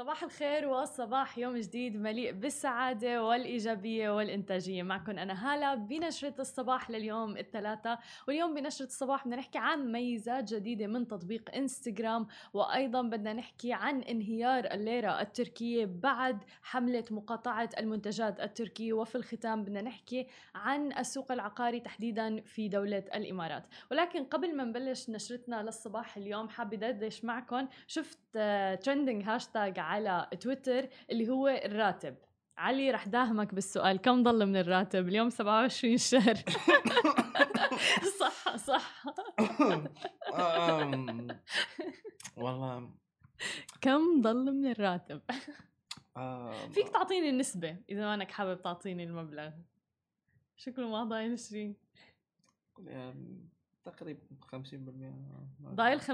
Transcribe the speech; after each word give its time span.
صباح 0.00 0.22
الخير 0.22 0.68
والصباح 0.68 1.38
يوم 1.38 1.56
جديد 1.56 1.96
مليء 1.96 2.32
بالسعادة 2.32 3.24
والإيجابية 3.24 4.10
والإنتاجية. 4.10 4.82
معكم 4.82 5.18
أنا 5.18 5.52
هالة 5.52 5.74
بنشرة 5.74 6.34
الصباح 6.38 6.90
لليوم 6.90 7.36
الثلاثاء 7.36 7.98
واليوم 8.28 8.54
بنشرة 8.54 8.86
الصباح 8.86 9.24
بدنا 9.24 9.36
نحكي 9.36 9.58
عن 9.58 9.92
ميزات 9.92 10.54
جديدة 10.54 10.86
من 10.86 11.08
تطبيق 11.08 11.54
إنستغرام. 11.54 12.26
وأيضا 12.54 13.02
بدنا 13.02 13.32
نحكي 13.32 13.72
عن 13.72 14.02
انهيار 14.02 14.64
الليرة 14.64 15.20
التركية 15.20 15.84
بعد 15.86 16.44
حملة 16.62 17.04
مقاطعة 17.10 17.70
المنتجات 17.78 18.40
التركية. 18.40 18.92
وفي 18.92 19.14
الختام 19.14 19.62
بدنا 19.62 19.82
نحكي 19.82 20.26
عن 20.54 20.92
السوق 20.92 21.32
العقاري 21.32 21.80
تحديدا 21.80 22.40
في 22.40 22.68
دولة 22.68 23.04
الإمارات. 23.14 23.66
ولكن 23.90 24.24
قبل 24.24 24.56
ما 24.56 24.64
نبلش 24.64 25.10
نشرتنا 25.10 25.62
للصباح 25.62 26.16
اليوم 26.16 26.48
حابة 26.48 26.76
دردش 26.76 27.24
معكم 27.24 27.68
شفت 27.86 28.18
trending 28.82 29.22
hashtag 29.24 29.78
على 29.90 30.28
تويتر 30.40 30.88
اللي 31.10 31.28
هو 31.28 31.48
الراتب. 31.48 32.16
علي 32.58 32.90
رح 32.90 33.08
داهمك 33.08 33.54
بالسؤال 33.54 33.96
كم 33.96 34.22
ضل 34.22 34.46
من 34.46 34.56
الراتب؟ 34.56 35.08
اليوم 35.08 35.30
27 35.30 35.96
شهر. 35.96 36.34
صح 38.20 38.56
صح. 38.56 39.04
والله. 42.36 42.90
كم 43.80 44.20
ضل 44.20 44.52
من 44.52 44.70
الراتب؟ 44.70 45.20
فيك 46.70 46.88
تعطيني 46.88 47.30
النسبة 47.30 47.76
إذا 47.90 48.00
ما 48.00 48.14
أنك 48.14 48.30
حابب 48.30 48.62
تعطيني 48.62 49.04
المبلغ. 49.04 49.50
شكله 50.56 50.88
ما 50.88 51.04
ضايل 51.04 51.38
شيء 51.38 51.74
يعني 52.78 53.48
تقريبا 53.84 54.20
50% 54.52 54.54
ضايل 55.62 56.00
50% 56.00 56.04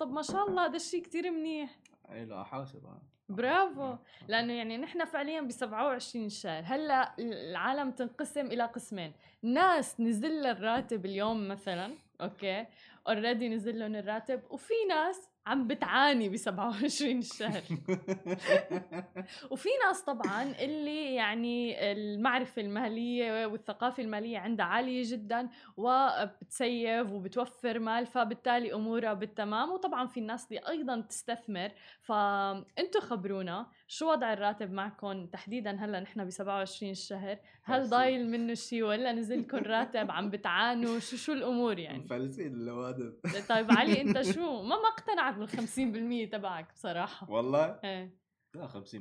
طب 0.00 0.12
ما 0.12 0.22
شاء 0.22 0.48
الله 0.48 0.66
هذا 0.66 0.76
الشيء 0.76 1.02
كتير 1.02 1.30
منيح. 1.30 1.80
اي 2.12 2.24
لا 2.24 2.44
حاسب 2.44 2.86
أنا. 2.86 3.02
برافو 3.28 3.82
آه. 3.82 3.98
لأنه 4.28 4.52
يعني 4.52 4.76
نحن 4.78 5.04
فعليا 5.04 5.40
ب 5.40 5.50
27 5.50 6.28
شهر 6.28 6.62
هلا 6.66 7.12
العالم 7.18 7.90
تنقسم 7.90 8.46
إلى 8.46 8.62
قسمين 8.64 9.12
ناس 9.42 10.00
نزل 10.00 10.46
الراتب 10.46 11.06
اليوم 11.06 11.48
مثلا 11.48 11.94
okay 12.20 12.66
already 13.08 13.48
نزل 13.48 13.78
لهم 13.78 13.94
الراتب 13.94 14.42
وفي 14.50 14.74
ناس 14.88 15.30
عم 15.46 15.66
بتعاني 15.66 16.28
ب 16.28 16.36
27 16.36 17.22
شهر. 17.22 17.62
وفي 19.50 19.68
ناس 19.86 20.02
طبعا 20.02 20.42
اللي 20.60 21.14
يعني 21.14 21.92
المعرفة 21.92 22.62
المالية 22.62 23.46
والثقافة 23.46 24.02
المالية 24.02 24.38
عندها 24.38 24.66
عالية 24.66 25.02
جدا 25.06 25.48
وبت 25.76 26.34
save 26.34 27.12
وبتوفر 27.12 27.78
مال 27.78 28.06
فبالتالي 28.06 28.74
أمورها 28.74 29.12
بالتمام. 29.12 29.70
وطبعا 29.70 30.06
في 30.06 30.20
الناس 30.20 30.48
اللي 30.48 30.68
أيضا 30.68 31.00
تستثمر. 31.00 31.70
فأنتوا 32.00 33.00
خبرونا 33.00 33.66
شو 33.88 34.10
وضع 34.10 34.32
الراتب 34.32 34.72
معكم؟ 34.72 35.26
تحديدا 35.26 35.70
هلأ 35.70 36.00
نحن 36.00 36.24
ب 36.24 36.30
27 36.30 36.94
شهر. 36.94 37.38
هل. 37.62 37.88
ضايل 37.88 38.30
منه 38.30 38.54
شيء 38.54 38.82
ولا 38.82 39.12
نزلكم 39.12 39.58
راتب؟ 39.58 40.10
عم 40.10 40.30
بتعانوا؟ 40.30 40.98
شو 40.98 41.16
شو 41.16 41.32
الأمور 41.32 41.78
يعني؟ 41.78 41.98
مفلسين 41.98 42.52
اللوادم 42.96 43.46
طيب 43.48 43.70
علي 43.70 44.00
أنت 44.00 44.22
شو؟ 44.34 44.62
ما 44.62 44.76
ما 44.76 44.88
اقتنعت 44.88 45.34
بال 45.34 45.48
50% 46.28 46.32
تبعك 46.32 46.72
بصراحة. 46.72 47.30
والله؟ 47.30 47.80
إيه. 47.84 48.16
لا 48.54 48.68
50% 48.68 48.96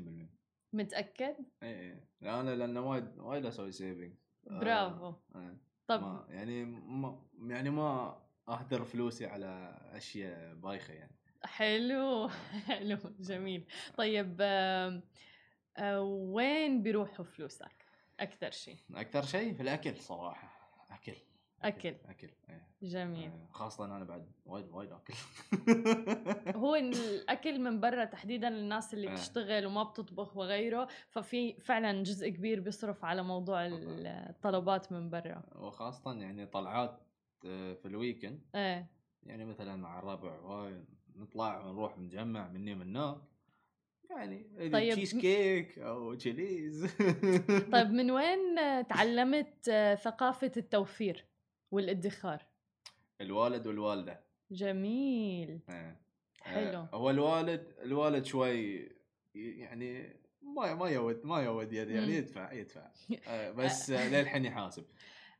متأكد؟ 0.73 1.35
اي 1.63 1.91
اي 1.91 1.99
أنا 2.23 2.55
لأنه 2.55 2.89
وايد 2.89 3.17
وايد 3.17 3.45
أسوي 3.45 3.71
saving 3.71 4.13
برافو. 4.43 5.11
طب 5.11 5.57
طب 5.87 6.01
ما 6.01 6.25
يعني 6.29 6.65
ما 6.65 7.25
يعني 7.47 7.69
ما 7.69 8.21
أهدر 8.49 8.83
فلوسي 8.83 9.25
على 9.25 9.79
أشياء 9.93 10.53
بايخة 10.55 10.93
يعني. 10.93 11.15
حلو. 11.43 12.27
حلو 12.67 12.97
جميل. 13.19 13.67
طيب 13.97 14.37
آه، 14.41 15.01
وين 16.01 16.83
بيروحوا 16.83 17.25
فلوسك؟ 17.25 17.85
أكثر 18.19 18.51
شيء 18.51 18.77
أكثر 18.95 19.21
شيء 19.21 19.53
في 19.53 19.61
الأكل 19.61 19.95
صراحة. 19.95 20.55
أكل. 20.91 21.15
أكل 21.61 21.95
أكل 22.05 22.29
إيه. 22.49 22.67
جميل 22.81 23.31
إيه. 23.31 23.47
خاصة 23.51 23.85
أنا 23.85 24.03
بعد 24.03 24.31
وايد 24.45 24.69
وايد 24.71 24.91
أكل 24.91 25.13
هو 26.61 26.75
الأكل 26.75 27.59
من 27.59 27.79
برا 27.79 28.05
تحديدا 28.05 28.49
للناس 28.49 28.93
اللي 28.93 29.07
إيه. 29.07 29.13
بتشتغل 29.13 29.65
وما 29.65 29.83
بتطبخ 29.83 30.37
وغيره 30.37 30.87
ففي 31.09 31.53
فعلا 31.59 32.03
جزء 32.03 32.29
كبير 32.29 32.59
بيصرف 32.59 33.05
على 33.05 33.23
موضوع 33.23 33.65
الطلبات 33.65 34.91
من 34.91 35.09
برا 35.09 35.43
وخاصة 35.55 36.13
يعني 36.13 36.45
طلعات 36.45 36.99
آه، 37.45 37.73
في 37.73 37.87
ال 37.87 37.94
weekend 37.94 38.41
إيه 38.55 38.87
يعني 39.23 39.45
مثلا 39.45 39.75
مع 39.75 39.99
الربع 39.99 40.39
نطلع 41.15 41.65
ونروح 41.65 41.97
نجمع 41.97 42.47
مني 42.47 42.75
من 42.75 42.97
هناك 42.97 43.17
يعني 44.09 44.69
طيب. 44.71 44.93
تشيز 44.93 45.17
كيك 45.17 45.79
أو 45.79 46.13
تشيليز 46.13 46.85
طيب 47.73 47.91
من 47.91 48.11
وين 48.11 48.59
آه، 48.59 48.81
تعلمت 48.81 49.69
آه، 49.69 49.95
ثقافة 49.95 50.51
التوفير 50.57 51.25
والادخار؟ 51.71 52.41
الوالد 53.21 53.67
والوالدة 53.67 54.19
جميل 54.51 55.59
إيه. 55.69 55.99
حلو. 56.41 56.79
آه، 56.79 56.89
هو 56.93 57.09
الوالد 57.09 57.73
الوالد 57.81 58.25
شوي 58.25 58.89
يعني 59.35 60.15
ما 60.41 60.73
ما 60.75 60.89
يود 60.89 61.25
ما 61.25 61.43
يود 61.43 61.73
يد 61.73 61.87
مم. 61.87 61.95
يعني 61.95 62.13
يدفع 62.13 62.51
يدفع 62.51 62.87
آه، 63.27 63.51
بس 63.51 63.89
للحين 63.89 64.45
يحاسب 64.45 64.85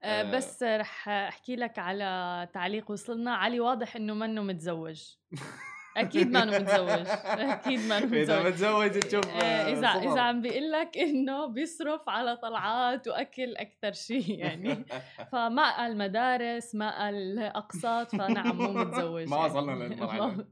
آه، 0.04 0.22
آه. 0.22 0.32
بس 0.32 0.64
رح 0.64 1.10
أحكي 1.10 1.56
لك 1.56 1.80
على 1.80 2.50
تعليق 2.54 2.92
وصلنا 2.92 3.36
علي 3.36 3.60
واضح 3.60 3.96
إنه 3.96 4.14
منه 4.14 4.42
متزوج 4.42 5.04
أكيد 5.98 6.32
ما 6.32 6.46
متزوج 6.46 7.08
أكيد 7.52 7.80
ما 7.80 7.98
إذا 7.98 8.06
متزوج 8.06 8.46
متزوج 8.48 9.00
تشوف 9.00 9.28
آه، 9.28 9.72
اذا. 9.72 9.88
إذا 9.88 10.22
عم 10.22 10.42
بيقول 10.42 10.72
لك 10.72 10.98
إنه 10.98 11.46
بيصرف 11.46 12.10
على 12.10 12.38
طلعات 12.38 13.08
وأكل 13.08 13.56
أكثر 13.56 13.92
شيء 13.92 14.38
يعني 14.46 14.86
فما 15.32 15.78
قال 15.78 15.98
مدارس 15.98 16.76
ما 16.76 17.04
قال 17.04 17.40
أقساط 17.40 18.12
فنعم 18.12 18.58
مو 18.58 18.72
متزوج 18.72 19.28
ما 19.30 19.38
يعني. 19.38 19.50
وصلنا 19.50 19.84
للمرحلة. 19.84 20.46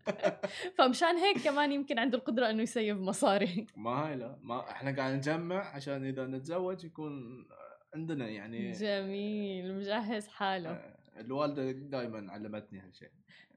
فمشان 0.78 1.18
هيك 1.18 1.44
كمان 1.44 1.72
يمكن 1.72 2.00
عنده 2.00 2.18
القدرة 2.18 2.50
إنه 2.50 2.62
يسيف 2.62 2.98
مصاري 2.98 3.68
ما 3.78 3.92
هاي 3.92 4.16
لا 4.16 4.36
ما 4.42 4.72
إحنا 4.72 4.96
قاعد 4.96 5.14
نجمع 5.14 5.76
عشان 5.76 6.06
إذا 6.06 6.26
نتزوج 6.26 6.84
يكون 6.86 7.46
عندنا 7.96 8.28
يعني 8.30 8.72
جميل 8.72 9.76
مجهز 9.76 10.28
حاله 10.28 10.70
آه، 10.70 11.03
الوالدة 11.20 11.72
دائما 11.72 12.32
علمتني 12.32 12.80
هالشيء 12.80 13.10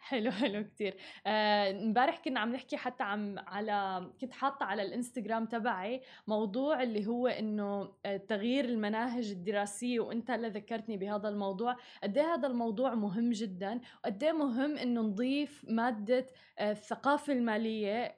حلو 0.06 0.30
حلو 0.30 0.64
كتير. 0.64 0.96
آه، 1.26 1.70
امبارح 1.70 2.18
كنا 2.18 2.40
عم 2.40 2.52
نحكي 2.52 2.76
حتى 2.76 3.02
عم 3.02 3.38
على 3.38 4.06
كنت 4.20 4.32
حاطة 4.32 4.64
على 4.64 4.82
الإنستغرام 4.82 5.46
تبعي 5.46 6.00
موضوع 6.26 6.82
اللي 6.82 7.06
هو 7.06 7.26
إنه 7.26 7.92
آه، 8.06 8.16
تغيير 8.16 8.64
المناهج 8.64 9.30
الدراسية 9.30 10.00
وأنت 10.00 10.30
اللي 10.30 10.48
ذكرتني 10.48 10.96
بهذا 10.96 11.28
الموضوع. 11.28 11.76
قد 12.02 12.18
إيه 12.18 12.34
هذا 12.34 12.46
الموضوع 12.46 12.94
مهم 12.94 13.30
جدا؟ 13.30 13.80
وقد 14.04 14.24
إيه 14.24 14.32
مهم 14.32 14.78
إنه 14.78 15.00
نضيف 15.00 15.64
مادة 15.68 16.26
آه، 16.58 16.70
الثقافة 16.70 17.32
المالية 17.32 18.16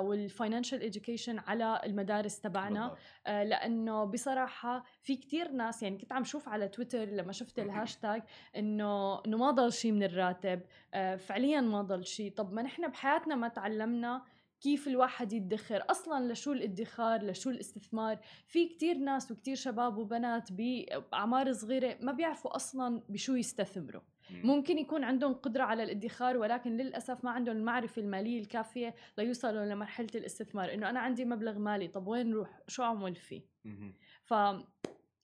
وال 0.00 0.15
financial 0.15 0.82
education 0.82 1.38
على 1.38 1.80
المدارس 1.84 2.40
تبعنا. 2.40 2.96
آه، 3.28 3.44
لأنه 3.44 4.04
بصراحة 4.04 4.84
في 5.02 5.16
كتير 5.16 5.50
ناس 5.50 5.82
يعني 5.82 5.98
كنت 5.98 6.12
عم 6.12 6.24
شوف 6.24 6.48
على 6.48 6.68
تويتر 6.68 7.04
لما 7.04 7.32
شفت 7.32 7.58
الهاشتاج 7.64 8.22
إنه 8.56 8.77
إنه 8.80 9.36
ما 9.36 9.50
ضل 9.50 9.72
شيء 9.72 9.92
من 9.92 10.02
الراتب. 10.02 10.60
آه، 10.94 11.16
فعليا 11.16 11.60
ما 11.60 11.82
ضل 11.82 12.06
شيء 12.06 12.32
طب 12.32 12.52
ما 12.52 12.62
نحن 12.62 12.88
بحياتنا 12.88 13.34
ما 13.34 13.48
تعلمنا 13.48 14.22
كيف 14.60 14.88
الواحد 14.88 15.32
يدخر. 15.32 15.84
أصلا 15.90 16.32
لشو 16.32 16.52
الادخار 16.52 17.22
لشو 17.22 17.50
الاستثمار؟ 17.50 18.18
في 18.46 18.68
كتير 18.68 18.98
ناس 18.98 19.30
وكتير 19.30 19.56
شباب 19.56 19.98
وبنات 19.98 20.48
بأعمار 20.52 21.52
صغيرة 21.52 21.98
ما 22.00 22.12
بيعرفوا 22.12 22.56
أصلا 22.56 23.02
بشو 23.08 23.34
يستثمروا. 23.34 24.02
مم. 24.30 24.40
ممكن 24.44 24.78
يكون 24.78 25.04
عندهم 25.04 25.34
قدرة 25.34 25.62
على 25.62 25.82
الادخار 25.82 26.36
ولكن 26.36 26.76
للأسف 26.76 27.24
ما 27.24 27.30
عندهم 27.30 27.56
المعرفة 27.56 28.02
المالية 28.02 28.40
الكافية 28.40 28.94
ليوصلوا 29.18 29.64
لمرحلة 29.64 30.08
الاستثمار. 30.14 30.74
إنه 30.74 30.90
أنا 30.90 31.00
عندي 31.00 31.24
مبلغ 31.24 31.58
مالي 31.58 31.88
طب 31.88 32.06
وين 32.06 32.32
روح 32.32 32.60
شو 32.68 32.82
أعمل 32.82 33.14
فيه؟ 33.14 33.42
مهم. 33.64 33.94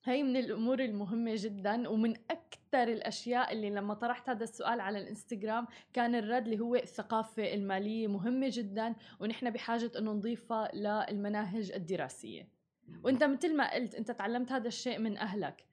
فهي 0.04 0.22
من 0.22 0.36
الأمور 0.36 0.80
المهمة 0.80 1.32
جدا 1.36 1.88
ومن 1.88 2.14
أكثر 2.30 2.82
الأشياء 2.92 3.52
اللي 3.52 3.70
لما 3.70 3.94
طرحت 3.94 4.28
هذا 4.30 4.44
السؤال 4.44 4.80
على 4.80 4.98
الإنستغرام 4.98 5.66
كان 5.92 6.14
الرد 6.14 6.44
اللي 6.44 6.60
هو 6.60 6.74
الثقافة 6.76 7.54
المالية 7.54 8.06
مهمة 8.08 8.48
جدا 8.52 8.94
ونحن 9.20 9.50
بحاجة 9.50 9.90
أنه 9.98 10.12
نضيفها 10.12 10.70
للمناهج 10.74 11.72
الدراسية. 11.72 12.48
وأنت 13.04 13.24
مثل 13.24 13.56
ما 13.56 13.74
قلت 13.74 13.94
أنت 13.94 14.10
تعلمت 14.10 14.52
هذا 14.52 14.68
الشيء 14.68 14.98
من 14.98 15.16
أهلك. 15.16 15.64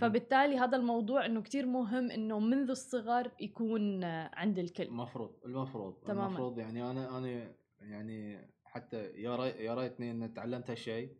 فبالتالي 0.00 0.58
هذا 0.58 0.76
الموضوع 0.76 1.26
إنه 1.26 1.42
كتير 1.42 1.66
مهم 1.66 2.10
إنه 2.10 2.38
منذ 2.38 2.70
الصغر 2.70 3.30
يكون 3.40 4.04
عند 4.04 4.58
الكل. 4.58 4.82
المفروض 4.82 5.36
المفروض 5.44 5.94
تماماً. 5.94 6.26
المفروض 6.26 6.58
يعني 6.58 6.90
أنا 6.90 7.18
أنا 7.18 7.52
يعني 7.80 8.48
حتى 8.64 8.96
يا 9.04 9.36
ري- 9.36 9.64
يا 9.64 9.74
ريتني 9.74 10.10
ان 10.10 10.34
تعلمت 10.34 10.70
هالشيء. 10.70 11.10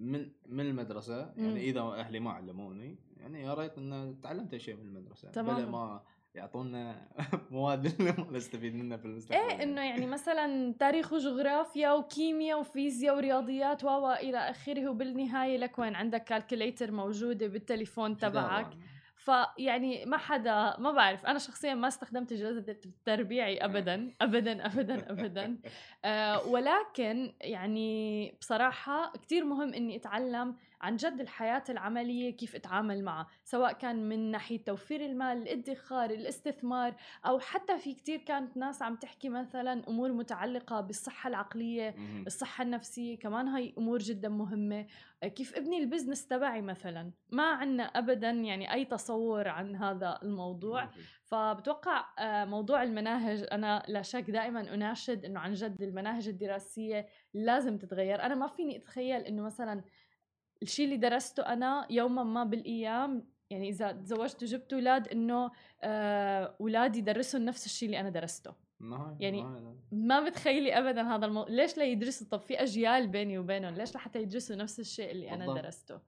من 0.00 0.28
من 0.46 0.66
المدرسة 0.66 1.32
مم. 1.36 1.44
يعني 1.44 1.60
إذا 1.60 1.80
أهلي 1.80 2.20
ما 2.20 2.30
علموني 2.30 2.98
يعني 3.16 3.42
يا 3.42 3.54
ريت 3.54 3.78
إن 3.78 4.16
تعلمت 4.22 4.54
هالشيء 4.54 4.76
من 4.76 4.86
المدرسة 4.86 5.30
تماماً. 5.30 5.58
بلا 5.58 5.70
ما 5.70 6.02
يعطونا 6.34 7.08
مواد 7.50 8.02
ما 8.02 8.26
نستفيد 8.30 8.74
منها 8.74 8.96
في 8.96 9.04
المستقبل 9.04 9.40
إيه 9.40 9.62
إنه 9.62 9.80
يعني 9.80 10.06
مثلا 10.06 10.74
تاريخ 10.78 11.12
وجغرافيا 11.12 11.92
وكيمياء 11.92 12.60
وفيزياء 12.60 13.16
ورياضيات 13.16 13.84
و 13.84 14.12
إلى 14.12 14.38
آخره 14.38 14.88
وبالنهاية 14.88 15.56
لك 15.56 15.78
وين 15.78 15.94
عندك 15.94 16.24
كالكوليتر 16.24 16.90
موجودة 16.92 17.46
بالتليفون 17.46 18.16
تبعك 18.16 18.70
فيعني 19.20 20.04
ما 20.06 20.16
حدا 20.16 20.76
ما 20.78 20.92
بعرف 20.92 21.26
أنا 21.26 21.38
شخصيا 21.38 21.74
ما 21.74 21.88
استخدمت 21.88 22.32
اجازه 22.32 22.64
التربيعي 22.68 23.64
ابدا 23.64 24.14
ابدا 24.20 24.66
ابدا 24.66 24.94
ابدا. 25.12 25.58
آه 26.04 26.46
ولكن 26.48 27.34
يعني 27.40 28.30
بصراحة 28.40 29.12
كتير 29.12 29.44
مهم 29.44 29.74
إني 29.74 29.96
أتعلم 29.96 30.56
عن 30.80 30.96
جد 30.96 31.20
الحياة 31.20 31.64
العملية 31.68 32.36
كيف 32.36 32.54
أتعامل 32.54 33.04
معها 33.04 33.26
سواء 33.44 33.72
كان 33.72 34.08
من 34.08 34.30
ناحية 34.30 34.64
توفير 34.64 35.06
المال 35.06 35.42
الادخار 35.42 36.10
الاستثمار 36.10 36.94
أو 37.26 37.38
حتى 37.38 37.78
في 37.78 37.94
كتير 37.94 38.18
كانت 38.18 38.56
ناس 38.56 38.82
عم 38.82 38.96
تحكي 38.96 39.28
مثلا 39.28 39.88
أمور 39.88 40.12
متعلقة 40.12 40.80
بالصحة 40.80 41.28
العقلية 41.28 41.94
الصحة 42.26 42.62
النفسية 42.62 43.18
كمان 43.18 43.48
هاي 43.48 43.74
أمور 43.78 43.98
جدا 43.98 44.28
مهمة. 44.28 44.86
كيف 45.34 45.54
ابني 45.56 45.78
البزنس 45.78 46.26
تبعي 46.26 46.62
مثلا؟ 46.62 47.12
ما 47.30 47.42
عنا 47.50 47.82
أبدا 47.82 48.30
يعني 48.30 48.72
أي 48.72 48.84
تصور 48.84 49.48
عن 49.48 49.76
هذا 49.76 50.18
الموضوع. 50.22 50.90
فبتوقع 51.24 52.04
آه، 52.18 52.44
موضوع 52.44 52.82
المناهج 52.82 53.46
أنا 53.52 53.82
لا 53.88 54.02
شك 54.02 54.30
دائما 54.30 54.74
أناشد 54.74 55.24
أنه 55.24 55.40
عن 55.40 55.52
جد 55.52 55.82
المناهج 55.82 56.28
الدراسية 56.28 57.06
لازم 57.34 57.78
تتغير. 57.78 58.22
أنا 58.22 58.34
ما 58.34 58.46
فيني 58.46 58.76
أتخيل 58.76 59.20
أنه 59.20 59.42
مثلا 59.42 59.82
الشيء 60.62 60.84
اللي 60.84 60.96
درسته 60.96 61.42
أنا 61.42 61.86
يوما 61.90 62.22
ما 62.24 62.44
بالأيام 62.44 63.26
يعني 63.50 63.68
إذا 63.68 63.92
تزوجت 63.92 64.42
وجبت 64.42 64.72
أولاد 64.72 65.08
إنه 65.08 65.50
آه، 65.82 66.56
أولادي 66.60 66.98
يدرسوا 66.98 67.40
نفس 67.40 67.66
الشيء 67.66 67.86
اللي 67.86 68.00
أنا 68.00 68.10
درسته. 68.10 68.54
ما 68.80 69.16
يعني 69.20 69.42
ما 69.92 70.20
بتخيلي 70.20 70.78
ابدا 70.78 71.02
هذا 71.02 71.26
الموضوع 71.26 71.54
ليش 71.54 71.78
لا 71.78 71.84
يدرسوا؟ 71.84 72.26
طب 72.30 72.40
في 72.40 72.62
أجيال 72.62 73.08
بيني 73.08 73.38
وبينهم 73.38 73.74
ليش 73.74 73.94
لحتى 73.94 74.22
يدرسوا 74.22 74.56
نفس 74.56 74.80
الشيء 74.80 75.10
اللي 75.10 75.30
أنا 75.30 75.54
درسته؟ 75.54 76.00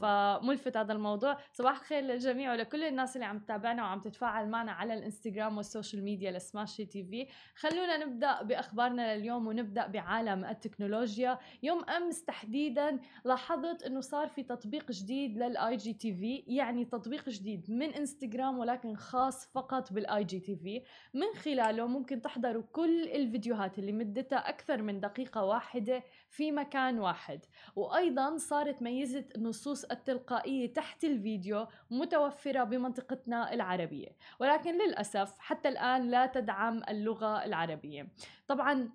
فملفت 0.00 0.76
هذا 0.76 0.92
الموضوع. 0.92 1.38
صباح 1.52 1.80
الخير 1.80 2.02
للجميع 2.02 2.52
ولكل 2.52 2.82
الناس 2.84 3.16
اللي 3.16 3.26
عم 3.26 3.38
تتابعنا 3.38 3.82
وعم 3.82 4.00
تتفاعل 4.00 4.48
معنا 4.48 4.72
على 4.72 4.94
الإنستغرام 4.94 5.56
وال 5.56 5.68
social 5.68 6.04
media 6.04 6.30
لسماشي 6.30 6.84
تي 6.84 7.04
في. 7.04 7.26
خلونا 7.56 7.96
نبدأ 7.96 8.42
بأخبارنا 8.42 9.16
لليوم 9.16 9.46
ونبدأ 9.46 9.86
بعالم 9.86 10.44
التكنولوجيا. 10.44 11.38
يوم 11.62 11.84
أمس 11.84 12.24
تحديدا 12.24 13.00
لاحظت 13.24 13.82
إنه 13.82 14.00
صار 14.00 14.28
في 14.28 14.42
تطبيق 14.42 14.92
جديد 14.92 15.38
لل 15.38 15.76
IGTV 15.76 16.44
يعني 16.46 16.84
تطبيق 16.84 17.28
جديد 17.28 17.70
من 17.70 17.90
إنستغرام 17.94 18.58
ولكن 18.58 18.96
خاص 18.96 19.46
فقط 19.52 19.92
بال 19.92 20.24
IGTV 20.24 20.82
من 21.14 21.40
خلاله 21.42 21.86
ممكن 21.86 22.22
تحضروا 22.22 22.62
كل 22.72 23.02
الفيديوهات 23.02 23.78
اللي 23.78 23.92
مدتها 23.92 24.38
أكثر 24.48 24.82
من 24.82 25.00
دقيقة 25.00 25.44
واحدة. 25.44 26.02
في 26.34 26.52
مكان 26.52 26.98
واحد. 26.98 27.44
وأيضا 27.76 28.36
صارت 28.36 28.82
ميزة 28.82 29.24
النصوص 29.36 29.84
التلقائية 29.84 30.72
تحت 30.72 31.04
الفيديو 31.04 31.66
متوفرة 31.90 32.64
بمنطقتنا 32.64 33.54
العربية. 33.54 34.16
ولكن 34.40 34.74
للأسف 34.74 35.38
حتى 35.38 35.68
الآن 35.68 36.10
لا 36.10 36.26
تدعم 36.26 36.82
اللغة 36.88 37.44
العربية. 37.44 38.08
طبعا 38.48 38.90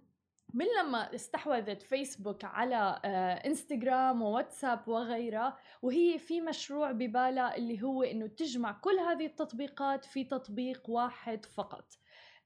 من 0.54 0.66
لما 0.80 1.16
استحوذت 1.16 1.82
فيسبوك 1.82 2.46
على 2.46 3.02
آه، 3.06 3.34
إنستغرام 3.34 4.22
وواتساب 4.22 4.88
وغيرها 4.88 5.58
وهي 5.82 6.18
في 6.18 6.42
مشروع 6.42 6.92
ببالها 6.92 7.56
اللي 7.58 7.84
هو 7.84 8.04
إنه 8.04 8.28
تجمع 8.28 8.72
كل 8.72 9.00
هذه 9.00 9.26
التطبيقات 9.26 10.06
في 10.06 10.24
تطبيق 10.24 10.90
واحد 10.90 11.46
فقط. 11.46 11.86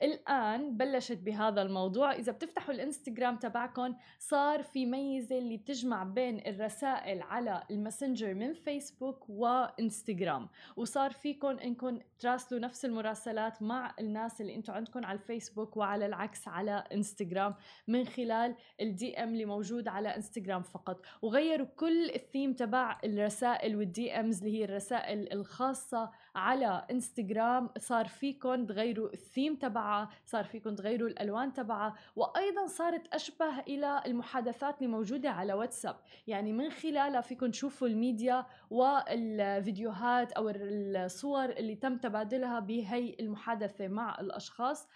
الآن 0.04 0.78
بلشت 0.78 1.18
بهذا 1.18 1.62
الموضوع. 1.62 2.12
إذا 2.14 2.32
بتفتحوا 2.32 2.74
الإنستغرام 2.74 3.36
تبعكم 3.36 3.96
صار 4.20 4.64
في 4.64 4.86
ميزة 4.86 5.38
اللي 5.38 5.58
بتجمع 5.58 6.04
بين 6.04 6.48
الرسائل 6.48 7.22
على 7.22 7.64
الماسنجر 7.72 8.34
من 8.34 8.54
فيسبوك 8.54 9.30
وإنستغرام. 9.30 10.50
وصار 10.76 11.12
فيكم 11.12 11.48
انكم 11.48 12.00
تراسلوا 12.20 12.60
نفس 12.62 12.86
المراسلات 12.86 13.62
مع 13.62 13.96
الناس 14.00 14.42
اللي 14.42 14.56
أنتم 14.56 14.74
عندكم 14.74 15.06
على 15.06 15.16
الفيسبوك 15.20 15.78
وعلى 15.78 16.06
العكس 16.06 16.48
على 16.48 16.84
إنستغرام 16.94 17.56
من 17.88 18.06
خلال 18.06 18.56
ال 18.82 19.24
DM 19.24 19.30
اللي 19.30 19.46
موجود 19.46 19.88
على 19.88 20.16
إنستغرام 20.16 20.62
فقط. 20.62 21.02
وغيروا 21.22 21.68
كل 21.76 22.10
الثيم 22.10 22.54
تبع 22.54 23.00
الرسائل 23.04 23.76
وال 23.76 24.12
DMs 24.20 24.44
اللي 24.44 24.60
هي 24.60 24.64
الرسائل 24.66 25.34
الخاصة 25.34 26.12
على 26.36 26.86
إنستغرام. 26.92 27.70
صار 27.80 28.08
فيكم 28.08 28.66
تغيروا 28.66 29.14
الثيم 29.14 29.56
تبعها 29.56 29.93
صار 30.26 30.44
فيكم 30.44 30.76
تغيروا 30.76 31.08
الألوان 31.08 31.54
تبعها 31.54 31.94
وأيضا 32.16 32.68
صارت 32.68 33.08
أشبه 33.14 33.60
إلى 33.60 34.04
المحادثات 34.06 34.78
اللي 34.78 34.88
موجودة 34.92 35.30
على 35.30 35.54
واتساب. 35.54 35.96
يعني 36.28 36.54
من 36.54 36.70
خلالها 36.70 37.22
فيكم 37.22 37.52
تشوفوا 37.52 37.88
الميديا 37.88 38.46
والفيديوهات 38.70 40.32
أو 40.32 40.50
الصور 40.50 41.50
اللي 41.50 41.76
تم 41.76 41.98
تبادلها 41.98 42.60
بهي 42.60 43.16
المحادثة 43.20 43.88
مع 43.88 44.20
الأشخاص. 44.20 44.84
آه، 44.84 44.88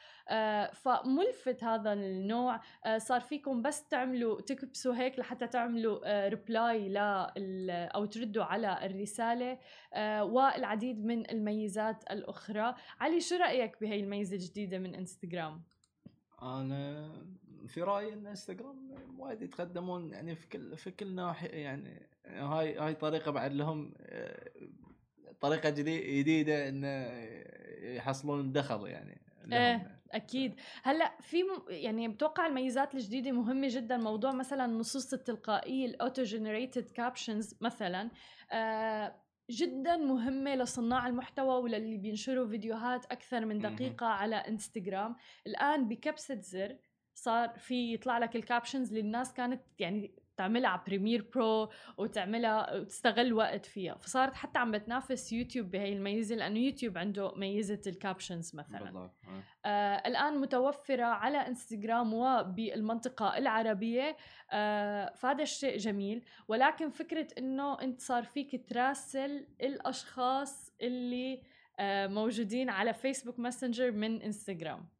فملفت 0.73 1.63
هذا 1.63 1.93
النوع. 1.93 2.61
آه، 2.85 2.97
صار 2.97 3.21
فيكم 3.21 3.61
بس 3.61 3.87
تعملوا 3.87 4.41
تكبسوا 4.41 4.95
هيك 4.95 5.19
لحتى 5.19 5.47
تعملوا 5.47 6.27
reply 6.29 6.99
آه، 6.99 7.33
ل 7.37 7.69
أو 7.71 8.05
تردوا 8.05 8.43
على 8.43 8.85
الرسالة. 8.85 9.59
والعديد 10.21 11.05
من 11.05 11.29
الميزات 11.29 12.03
الأخرى. 12.11 12.75
علي 12.99 13.21
شو 13.21 13.35
رأيك 13.35 13.81
بهي 13.81 13.99
الميزة 13.99 14.35
الجديدة 14.35 14.79
من 14.79 14.95
انستغرام 14.95 15.63
أنا 16.41 17.11
في 17.67 17.81
رأيي 17.81 18.13
إن 18.13 18.27
انستغرام 18.27 18.95
وايد 19.17 19.41
يتقدمون 19.41 20.09
يعني 20.09 20.35
في 20.35 20.47
كل 20.47 20.77
في 20.77 20.91
كل 20.91 21.15
ناحية 21.15 21.49
يعني 21.49 22.09
هاي 22.25 22.77
هاي 22.77 22.95
طريقة 22.95 23.31
بعد 23.31 23.53
لهم 23.53 23.93
طريقة 25.41 25.69
جديدة 25.69 26.69
إن 26.69 26.83
يحصلون 27.95 28.51
دخل 28.51 28.87
يعني. 28.87 29.26
إيه 29.53 29.97
أكيد. 30.11 30.55
هلأ 30.83 31.17
في 31.21 31.43
م... 31.43 31.47
يعني 31.69 32.07
بتوقع 32.07 32.47
الميزات 32.47 32.95
الجديدة 32.95 33.31
مهمة 33.31 33.67
جدا 33.71 33.97
موضوع 33.97 34.31
مثلا 34.31 34.65
النصوص 34.65 35.13
التلقائية 35.13 35.85
ال 35.85 35.93
auto 35.93 36.23
generated 36.23 36.89
captions 36.89 37.55
مثلا. 37.61 38.11
آه 38.51 39.15
جدا 39.49 39.97
مهمة 39.97 40.55
لصناع 40.55 41.07
المحتوى 41.07 41.61
وللي 41.61 41.97
بينشروا 41.97 42.47
فيديوهات 42.47 43.05
أكثر 43.05 43.45
من 43.45 43.59
دقيقة 43.59 44.05
على 44.05 44.35
إنستغرام. 44.35 45.15
الآن 45.47 45.87
بكبسة 45.87 46.41
زر 46.41 46.77
صار 47.13 47.49
في 47.57 47.93
يطلع 47.93 48.17
لك 48.17 48.35
ال 48.35 48.41
captions 48.41 48.89
اللي 48.89 48.99
الناس 48.99 49.33
كانت 49.33 49.61
يعني 49.79 50.11
تعملها 50.37 50.69
على 50.69 50.81
Premiere 50.87 51.29
Pro 51.33 51.69
وتعملها 51.97 52.75
وتستغل 52.75 53.33
وقت 53.33 53.65
فيها 53.65 53.95
فصارت 53.95 54.35
حتى 54.35 54.59
عم 54.59 54.71
بتنافس 54.71 55.33
يوتيوب 55.33 55.71
بهي 55.71 55.93
الميزة 55.93 56.35
لأنه 56.35 56.59
يوتيوب 56.59 56.97
عنده 56.97 57.33
ميزة 57.35 57.81
ال 57.87 57.95
captions 57.95 58.55
مثلا 58.55 58.83
بالضبط. 58.83 59.15
آه. 59.27 59.43
آه 59.65 60.07
الآن 60.07 60.37
متوفرة 60.41 61.03
على 61.03 61.37
إنستغرام 61.37 62.13
وبالمنطقة 62.13 63.37
العربية 63.37 64.17
آه 64.51 65.13
فهذا 65.15 65.43
الشيء 65.43 65.77
جميل 65.77 66.25
ولكن 66.47 66.89
فكرة 66.89 67.27
إنه 67.37 67.81
أنت 67.81 68.01
صار 68.01 68.23
فيك 68.23 68.69
تراسل 68.69 69.47
الأشخاص 69.61 70.71
اللي 70.81 71.41
آه 71.79 72.07
موجودين 72.07 72.69
على 72.69 72.93
فيسبوك 72.93 73.39
ماسنجر 73.39 73.91
من 73.91 74.21
إنستغرام 74.21 74.96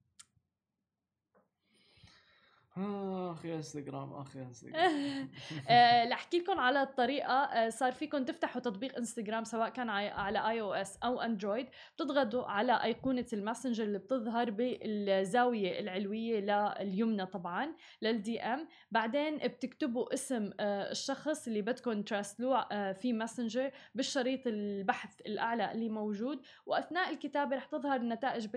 اخ 2.78 3.46
يا 3.46 3.56
إنستغرام 3.56 4.14
اخ 4.14 4.36
يا 4.36 4.42
انستغرام 4.42 5.30
لاحكي 6.10 6.40
لكم 6.40 6.60
على 6.60 6.82
الطريقة. 6.82 7.34
آه، 7.34 7.70
صار 7.70 7.92
فيكم 7.92 8.26
تفتحوا 8.26 8.62
تطبيق 8.62 8.98
إنستغرام 8.98 9.44
سواء 9.44 9.70
كان 9.70 9.90
على 9.90 10.50
iOS 10.50 10.98
أو 11.04 11.22
اندرويد 11.22 11.68
بتضغطوا 11.96 12.46
على 12.46 12.84
أيقونة 12.84 13.26
الماسنجر 13.34 13.84
اللي 13.84 13.98
بتظهر 13.98 14.50
بالزاوية 14.50 15.80
العلوية 15.80 16.40
لليمنى 16.40 17.26
طبعا 17.26 17.76
لل 18.02 18.40
DM 18.40 18.68
بعدين 18.92 19.38
بتكتبوا 19.38 20.14
اسم 20.14 20.52
آه، 20.60 20.92
الشخص 20.92 21.48
اللي 21.48 21.62
بدكم 21.62 22.02
تراسلوه 22.02 22.60
آه، 22.72 22.92
في 22.92 23.14
ماسنجر 23.14 23.72
بالشريط 23.96 24.48
البحث 24.48 25.22
الأعلى 25.22 25.72
اللي 25.72 25.90
موجود. 25.90 26.42
وأثناء 26.66 27.10
الكتابة 27.10 27.56
رح 27.56 27.66
تظهر 27.66 27.96
النتائج 27.96 28.48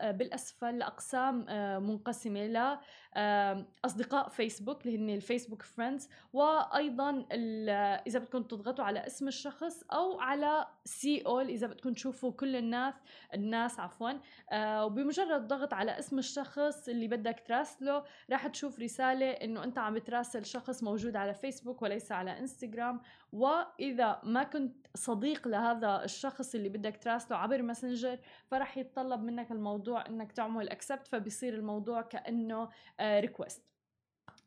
بالأسفل 0.00 0.78
لأقسام 0.78 1.46
منقسمة 1.82 2.46
ل 2.46 2.78
أصدقاء 3.84 4.28
فيسبوك 4.28 4.86
اللي 4.86 4.98
هن 4.98 5.10
ال 5.10 5.16
Facebook 5.16 5.62
friends 5.62 6.08
وأيضا 6.32 7.26
إذا 8.06 8.18
بدكم 8.18 8.42
تضغطوا 8.42 8.84
على 8.84 9.06
اسم 9.06 9.28
الشخص 9.28 9.82
أو 9.92 10.20
على 10.20 10.66
see 10.84 11.22
all 11.26 11.48
إذا 11.48 11.66
بدكم 11.66 11.92
تشوفوا 11.92 12.32
كل 12.32 12.56
الناس 12.56 12.94
الناس 13.34 13.80
عفوا. 13.80 14.10
آه، 14.52 14.84
وبمجرد 14.84 15.48
ضغط 15.48 15.74
على 15.74 15.98
اسم 15.98 16.18
الشخص 16.18 16.88
اللي 16.88 17.08
بدك 17.08 17.42
تراسله 17.46 18.04
راح 18.30 18.46
تشوف 18.46 18.80
رسالة 18.80 19.30
إنه 19.30 19.64
أنت 19.64 19.78
عم 19.78 19.94
بتراسل 19.94 20.44
شخص 20.44 20.82
موجود 20.82 21.16
على 21.16 21.34
فيسبوك 21.34 21.82
وليس 21.82 22.12
على 22.12 22.38
إنستغرام. 22.38 23.00
وإذا 23.34 24.20
ما 24.22 24.42
كنت 24.42 24.86
صديق 24.94 25.48
لهذا 25.48 26.04
الشخص 26.04 26.54
اللي 26.54 26.68
بدك 26.68 26.96
تراسله 26.96 27.36
عبر 27.36 27.62
ماسنجر 27.62 28.18
فرح 28.46 28.78
يتطلب 28.78 29.22
منك 29.22 29.50
الموضوع 29.52 30.06
إنك 30.06 30.32
تعمل 30.32 30.68
اكسبت 30.68 31.06
فبيصير 31.06 31.54
الموضوع 31.54 32.02
كأنه 32.02 32.68
ريكوست 33.00 33.73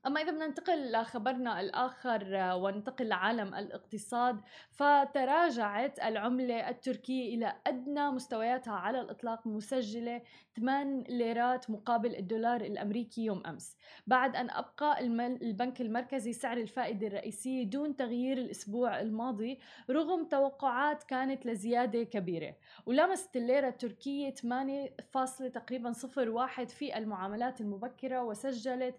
أما 0.05 0.21
إذا 0.21 0.31
بدنا 0.31 0.47
ننتقل 0.47 0.91
لخبرنا 0.91 1.59
الآخر 1.59 2.37
آه، 2.37 2.55
وننتقل 2.55 3.07
لعالم 3.07 3.55
الاقتصاد 3.55 4.41
فتراجعت 4.71 5.99
العملة 5.99 6.69
التركية 6.69 7.35
إلى 7.35 7.55
أدنى 7.67 8.09
مستوياتها 8.11 8.73
على 8.73 9.01
الإطلاق 9.01 9.47
مسجلة 9.47 10.21
8 10.57 11.03
ليرات 11.09 11.69
مقابل 11.69 12.15
الدولار 12.15 12.61
الأمريكي 12.61 13.25
يوم 13.25 13.43
أمس. 13.45 13.77
بعد 14.07 14.35
أن 14.35 14.49
أبقى 14.49 14.99
البنك 15.41 15.81
المركزي 15.81 16.33
سعر 16.33 16.57
الفائدة 16.57 17.07
الرئيسي 17.07 17.65
دون 17.65 17.95
تغيير 17.95 18.37
الأسبوع 18.37 18.99
الماضي 18.99 19.59
رغم 19.89 20.25
توقعات 20.25 21.03
كانت 21.03 21.45
لزيادة 21.45 22.03
كبيرة. 22.03 22.55
ولمست 22.85 23.35
الليرة 23.35 23.67
التركية 23.67 24.29
8 24.29 24.95
فاصلة 25.11 25.47
تقريبا 25.47 25.93
01 26.17 26.69
في 26.69 26.97
المعاملات 26.97 27.61
المبكرة 27.61 28.23
وسجلت 28.23 28.95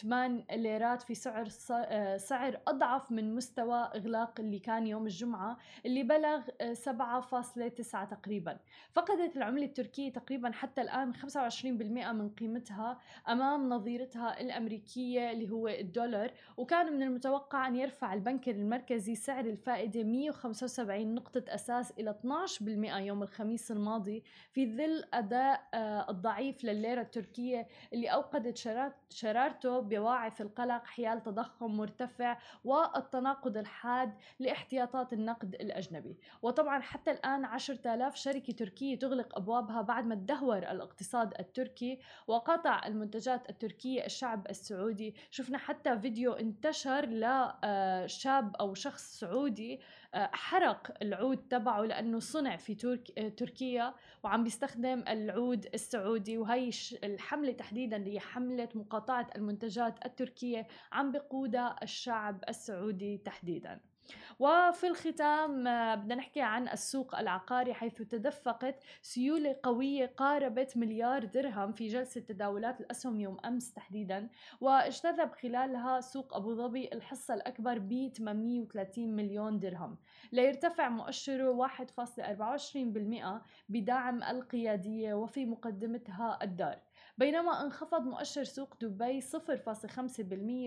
8 0.00 0.41
ليرات 0.50 1.02
في 1.02 1.14
سعر 1.14 1.48
آه، 1.70 2.16
سعر 2.16 2.60
أضعف 2.68 3.12
من 3.12 3.34
مستوى 3.34 3.90
إغلاق 3.94 4.40
اللي 4.40 4.58
كان 4.58 4.86
يوم 4.86 5.06
الجمعة 5.06 5.56
اللي 5.86 6.02
بلغ 6.02 6.40
7.9 6.72 8.02
آه، 8.02 8.04
تقريبا. 8.04 8.58
فقدت 8.92 9.36
العملة 9.36 9.64
التركية 9.64 10.12
تقريبا 10.12 10.50
حتى 10.52 10.80
الآن 10.80 11.14
25% 11.14 12.12
من 12.12 12.28
قيمتها 12.28 12.98
أمام 13.28 13.68
نظيرتها 13.68 14.40
الأمريكية 14.40 15.30
اللي 15.30 15.50
هو 15.50 15.68
الدولار 15.68 16.32
وكان 16.56 16.92
من 16.92 17.02
المتوقع 17.02 17.68
أن 17.68 17.76
يرفع 17.76 18.14
البنك 18.14 18.48
المركزي 18.48 19.14
سعر 19.14 19.44
الفائدة 19.44 20.04
175 20.04 21.14
نقطة 21.14 21.44
أساس 21.48 21.92
إلى 21.98 22.10
12% 22.10 22.62
يوم 22.96 23.22
الخميس 23.22 23.70
الماضي 23.70 24.22
في 24.52 24.76
ظل 24.76 25.04
أداء 25.14 25.68
آه، 25.74 26.10
الضعيف 26.10 26.64
لليرة 26.64 27.00
التركية 27.00 27.66
اللي 27.92 28.08
أوقدت 28.08 28.56
شرارته 29.08 29.80
بواعث 30.32 30.40
القلق 30.40 30.86
حيال 30.86 31.22
تضخم 31.22 31.76
مرتفع 31.76 32.38
والتناقض 32.64 33.56
الحاد 33.56 34.14
لاحتياطات 34.38 35.12
النقد 35.12 35.54
الأجنبي. 35.54 36.16
وطبعا 36.42 36.80
حتى 36.80 37.10
الآن 37.10 37.44
10000 37.44 38.16
شركة 38.16 38.52
تركية 38.52 38.98
تغلق 38.98 39.38
أبوابها 39.38 39.82
بعد 39.82 40.06
ما 40.06 40.14
تدهور 40.14 40.58
الاقتصاد 40.58 41.34
التركي 41.40 41.98
وقطع 42.26 42.86
المنتجات 42.86 43.50
التركية 43.50 44.04
الشعب 44.04 44.46
السعودي. 44.50 45.14
شفنا 45.30 45.58
حتى 45.58 45.98
فيديو 45.98 46.32
انتشر 46.32 47.06
لشاب 47.06 48.56
أو 48.56 48.74
شخص 48.74 49.20
سعودي 49.20 49.80
حرق 50.14 50.94
العود 51.02 51.48
تبعه 51.48 51.82
لأنه 51.82 52.18
صنع 52.18 52.56
في 52.56 52.74
ترك... 52.74 53.34
تركيا 53.36 53.94
وعم 54.22 54.44
بيستخدم 54.44 55.04
العود 55.08 55.66
السعودي. 55.74 56.38
وهي 56.38 56.70
الحملة 57.04 57.52
تحديدا 57.52 58.06
هي 58.06 58.20
حملة 58.20 58.68
مقاطعة 58.74 59.30
المنتجات 59.36 60.06
التركيه 60.22 60.66
عم 60.92 61.12
بقودها 61.12 61.76
الشعب 61.82 62.44
السعودي 62.48 63.18
تحديدا. 63.18 63.80
وفي 64.38 64.86
الختام 64.86 65.66
آه، 65.66 65.94
بدنا 65.94 66.14
نحكي 66.14 66.40
عن 66.40 66.68
السوق 66.68 67.18
العقاري 67.18 67.74
حيث 67.74 68.02
تدفقت 68.02 68.82
سيولة 69.02 69.56
قوية 69.62 70.06
قاربت 70.16 70.76
مليار 70.76 71.24
درهم 71.24 71.72
في 71.72 71.88
جلسة 71.88 72.20
تداولات 72.20 72.80
الأسهم 72.80 73.20
يوم 73.20 73.36
أمس 73.44 73.72
تحديدا. 73.72 74.28
واجتذب 74.60 75.32
خلالها 75.32 76.00
سوق 76.00 76.36
أبو 76.36 76.54
ظبي 76.54 76.88
الحصة 76.92 77.34
الأكبر 77.34 77.78
ب 77.78 78.08
830 78.08 79.16
مليون 79.16 79.58
درهم. 79.58 79.98
ليرتفع 80.32 80.88
مؤشره 80.88 81.50
1.24% 81.50 83.42
بدعم 83.68 84.22
القيادية 84.22 85.14
وفي 85.14 85.46
مقدمتها 85.46 86.38
الدار. 86.42 86.78
بينما 87.18 87.62
انخفض 87.62 88.02
مؤشر 88.02 88.44
سوق 88.44 88.76
دبي 88.80 89.20
0.5% 89.20 89.30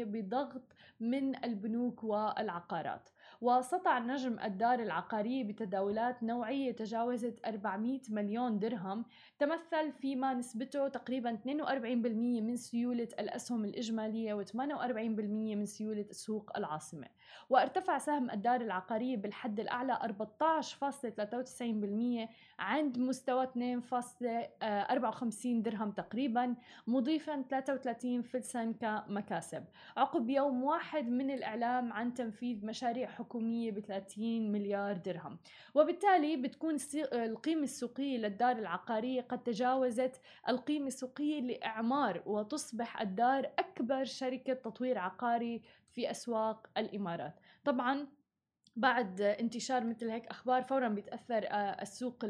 بضغط 0.05 0.73
من 0.99 1.43
البنوك 1.45 2.03
والعقارات. 2.03 3.09
وسطع 3.41 3.99
نجم 3.99 4.39
الدار 4.39 4.79
العقارية 4.79 5.43
بتداولات 5.43 6.23
نوعية 6.23 6.71
تجاوزت 6.71 7.45
400 7.45 7.99
مليون 8.09 8.59
درهم. 8.59 9.05
تمثل 9.39 9.91
فيما 9.91 10.33
نسبته 10.33 10.87
تقريبا 10.87 11.35
42% 11.35 12.41
من 12.41 12.55
سيولة 12.55 13.07
الأسهم 13.19 13.65
الإجمالية 13.65 14.43
و48% 14.43 14.55
من 15.55 15.65
سيولة 15.65 16.05
سوق 16.11 16.57
العاصمة. 16.57 17.07
وارتفع 17.49 17.97
سهم 17.97 18.31
الدار 18.31 18.61
العقارية 18.61 19.17
بالحد 19.17 19.59
الأعلى 19.59 19.93
14.93% 19.93 19.99
عند 22.59 22.99
مستوى 22.99 23.47
2.54 23.47 23.51
درهم 25.45 25.91
تقريبا 25.91 26.55
مضيفا 26.87 27.41
33 27.49 28.21
فلسا 28.21 28.73
كمكاسب. 28.81 29.63
عقب 29.97 30.29
يوم 30.29 30.63
واحد 30.63 31.09
من 31.09 31.31
الإعلام 31.31 31.93
عن 31.93 32.13
تنفيذ 32.13 32.65
مشاريع 32.65 33.07
حكومية 33.07 33.24
ب 33.71 33.79
30 33.79 34.51
مليار 34.51 34.97
درهم. 34.97 35.37
وبالتالي 35.75 36.37
بتكون 36.37 36.77
القيمة 37.13 37.63
السوقية 37.63 38.17
للدار 38.17 38.57
العقارية 38.57 39.21
قد 39.21 39.43
تجاوزت 39.43 40.21
القيمة 40.49 40.87
السوقية 40.87 41.41
لإعمار 41.41 42.23
وتصبح 42.25 43.01
الدار 43.01 43.51
أكبر 43.59 44.03
شركة 44.03 44.53
تطوير 44.53 44.97
عقاري 44.97 45.61
في 45.91 46.11
أسواق 46.11 46.67
الإمارات. 46.77 47.39
طبعا 47.65 48.07
بعد 48.75 49.21
انتشار 49.21 49.83
مثل 49.83 50.09
هيك 50.09 50.27
أخبار 50.27 50.63
فورا 50.63 50.87
بيتأثر 50.87 51.45
آه، 51.47 51.81
السوق 51.81 52.25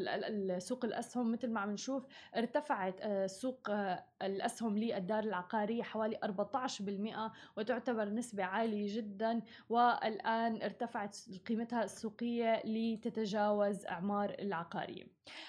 سوق 0.57 0.85
الأسهم 0.85 1.31
مثل 1.31 1.51
ما 1.51 1.59
عم 1.59 1.71
نشوف 1.71 2.05
ارتفعت 2.35 3.01
آه، 3.01 3.27
سوق 3.27 3.69
آه، 3.69 4.05
الأسهم 4.21 4.77
للدار 4.77 5.23
العقارية 5.23 5.83
حوالي 5.83 6.19
14% 6.23 7.31
وتعتبر 7.57 8.09
نسبة 8.09 8.43
عالية 8.43 8.95
جدا 8.97 9.41
والآن 9.69 10.61
ارتفعت 10.61 11.17
قيمتها 11.47 11.83
السوقية 11.83 12.61
لتتجاوز 12.65 13.85
أعمار 13.85 14.35
العقارية. 14.39 15.03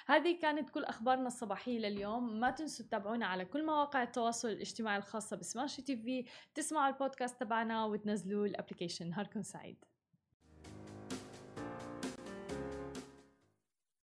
هذه 0.07 0.39
كانت 0.39 0.71
كل 0.71 0.85
أخبارنا 0.85 1.27
الصباحية 1.27 1.79
لليوم، 1.79 2.41
ما 2.41 2.51
تنسوا 2.51 2.87
تتابعونا 2.87 3.27
على 3.27 3.45
كل 3.45 3.67
مواقع 3.67 4.03
التواصل 4.03 4.49
الاجتماعي 4.49 4.97
الخاصة 4.97 5.37
بسماشي 5.37 5.83
تي 5.83 5.97
في، 5.97 6.25
تسمعوا 6.55 6.89
البودكاست 6.89 7.41
تبعنا 7.41 7.85
وتنزلوا 7.85 8.47
الابلكيشن، 8.47 9.11
نهاركم 9.11 9.43
سعيد. 9.43 9.85